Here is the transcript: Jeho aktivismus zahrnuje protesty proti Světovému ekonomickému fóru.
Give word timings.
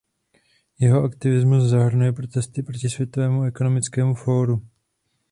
Jeho 0.79 1.03
aktivismus 1.03 1.63
zahrnuje 1.63 2.11
protesty 2.13 2.63
proti 2.63 2.89
Světovému 2.89 3.43
ekonomickému 3.43 4.13
fóru. 4.15 4.61